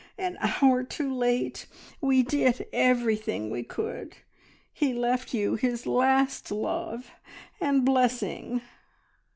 An 0.17 0.39
hour 0.63 0.83
too 0.83 1.13
late! 1.13 1.67
We 2.01 2.23
did 2.23 2.65
everything 2.73 3.51
we 3.51 3.61
could. 3.61 4.15
He 4.73 4.95
left 4.95 5.31
you 5.31 5.53
his 5.53 5.85
last 5.85 6.49
love 6.51 7.11
and 7.59 7.85
blessing." 7.85 8.61